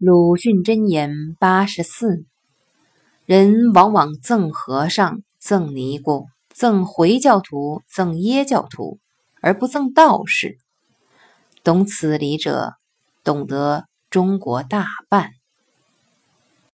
[0.00, 2.24] 鲁迅箴言八十四。
[3.26, 9.00] 人往往赠和尚赠尼姑赠回教徒赠耶教徒
[9.42, 10.58] 而不赠道士。
[11.64, 12.74] 懂此理者
[13.24, 15.37] 懂得中国大半。